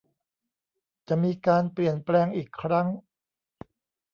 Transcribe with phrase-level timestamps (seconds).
[1.07, 2.87] จะมีการเปลี่ยนแปลงอีกครั้ง